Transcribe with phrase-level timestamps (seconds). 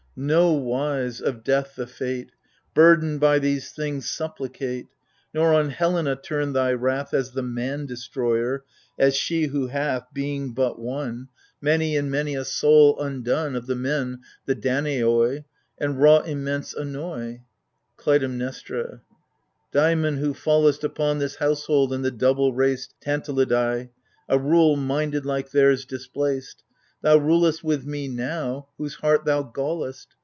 [0.13, 2.33] Nowise, of death the fate—
[2.75, 4.87] Burdened by these things— supplicate!
[5.33, 8.65] Nor on Helena turn thy wrath As the man destroyer,
[8.99, 10.13] as" shewho hath.
[10.13, 11.29] Being but one,
[11.61, 11.79] 128 AGAMEMNON.
[11.79, 15.45] Many and many a soul undone Of the men, the Danaoi
[15.79, 17.43] "—And wrought immense annoy!
[17.97, 18.99] KLUTAIMNESTRA.
[19.71, 23.89] Daimon, who fallest Upon this household and the double raced Tantalidai,
[24.27, 26.63] a rule, minded like theirs displaced,
[27.03, 28.67] Thou rulest me with, now.
[28.77, 30.09] Whose heart thou gallest